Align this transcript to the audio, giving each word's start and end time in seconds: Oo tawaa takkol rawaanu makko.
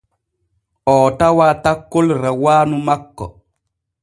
Oo 0.93 1.07
tawaa 1.19 1.53
takkol 1.63 2.07
rawaanu 2.21 2.77
makko. 2.87 3.25